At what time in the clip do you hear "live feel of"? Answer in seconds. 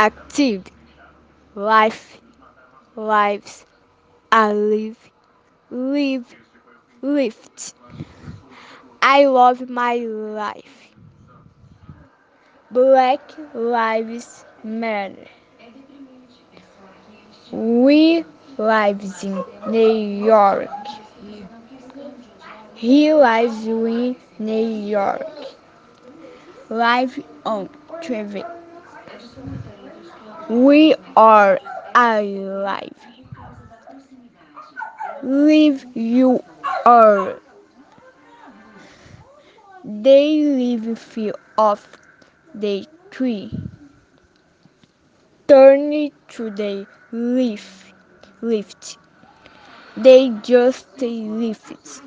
40.42-41.86